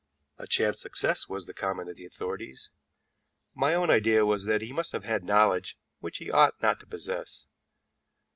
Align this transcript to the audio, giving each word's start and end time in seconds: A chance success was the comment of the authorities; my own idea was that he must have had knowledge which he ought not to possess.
A 0.39 0.47
chance 0.47 0.81
success 0.81 1.29
was 1.29 1.45
the 1.45 1.53
comment 1.53 1.87
of 1.87 1.95
the 1.95 2.07
authorities; 2.07 2.71
my 3.53 3.75
own 3.75 3.91
idea 3.91 4.25
was 4.25 4.45
that 4.45 4.63
he 4.63 4.73
must 4.73 4.93
have 4.93 5.03
had 5.03 5.23
knowledge 5.23 5.77
which 5.99 6.17
he 6.17 6.31
ought 6.31 6.59
not 6.59 6.79
to 6.79 6.87
possess. 6.87 7.45